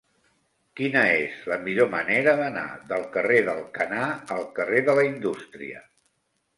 [0.79, 2.65] Quina és la millor manera d'anar
[2.95, 5.89] del carrer d'Alcanar al carrer de la Indústria?